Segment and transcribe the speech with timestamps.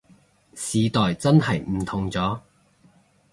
[0.55, 2.39] 時代真係唔同咗